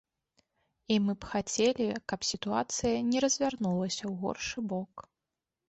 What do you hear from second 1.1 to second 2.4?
б хацелі, каб